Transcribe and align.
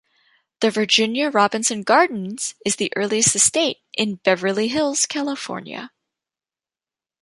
The 0.61 0.71
Virginia 0.71 1.29
Robinson 1.29 1.83
Gardens 1.83 2.55
is 2.65 2.77
the 2.77 2.91
earliest 2.95 3.35
estate 3.35 3.81
in 3.93 4.15
Beverly 4.15 4.67
Hills, 4.67 5.05
California. 5.05 5.91